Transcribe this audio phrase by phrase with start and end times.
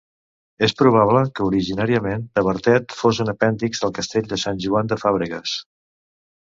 [0.67, 5.59] És probable que, originàriament, Tavertet fos un apèndix del castell de Sant Joan de Fàbregues.